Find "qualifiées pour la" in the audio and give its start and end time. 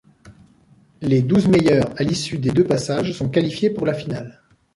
3.29-3.93